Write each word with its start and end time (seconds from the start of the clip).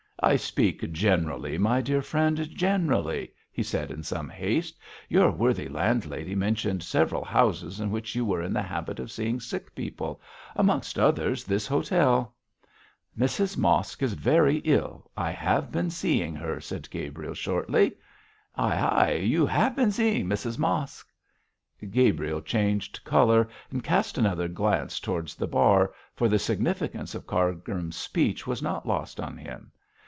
'I 0.23 0.35
speak 0.35 0.91
generally, 0.91 1.57
my 1.57 1.81
dear 1.81 2.03
friend 2.03 2.47
generally,' 2.51 3.33
he 3.51 3.63
said 3.63 3.89
in 3.89 4.03
some 4.03 4.29
haste. 4.29 4.77
'Your 5.09 5.31
worthy 5.31 5.67
landlady 5.67 6.35
mentioned 6.35 6.83
several 6.83 7.23
houses 7.25 7.79
in 7.79 7.89
which 7.89 8.13
you 8.13 8.23
were 8.23 8.43
in 8.43 8.53
the 8.53 8.61
habit 8.61 8.99
of 8.99 9.11
seeing 9.11 9.39
sick 9.39 9.73
people 9.73 10.21
amongst 10.55 10.99
others 10.99 11.43
this 11.43 11.65
hotel.' 11.65 12.35
'Mrs 13.17 13.57
Mosk 13.57 14.03
is 14.03 14.13
very 14.13 14.57
ill. 14.57 15.09
I 15.17 15.31
have 15.31 15.71
been 15.71 15.89
seeing 15.89 16.35
her,' 16.35 16.61
said 16.61 16.87
Gabriel, 16.91 17.33
shortly. 17.33 17.93
'Ay! 18.55 18.75
ay! 18.77 19.11
you 19.25 19.47
have 19.47 19.75
been 19.75 19.89
seeing 19.91 20.27
Mrs 20.27 20.59
Mosk!' 20.59 21.09
Gabriel 21.89 22.41
changed 22.43 23.03
colour 23.03 23.49
and 23.71 23.83
cast 23.83 24.19
another 24.19 24.47
glance 24.47 24.99
towards 24.99 25.33
the 25.33 25.47
bar, 25.47 25.95
for 26.13 26.29
the 26.29 26.37
significance 26.37 27.15
of 27.15 27.25
Cargrim's 27.25 27.95
speech 27.97 28.45
was 28.45 28.61
not 28.61 28.87
lost 28.87 29.19
on 29.19 29.35
him. 29.35 29.71